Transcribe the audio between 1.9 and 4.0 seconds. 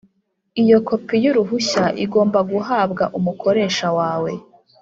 igomba guhabwa umukoresha